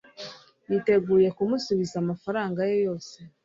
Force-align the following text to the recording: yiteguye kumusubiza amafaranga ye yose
yiteguye 0.69 1.29
kumusubiza 1.37 1.95
amafaranga 2.03 2.59
ye 2.69 2.77
yose 2.85 3.15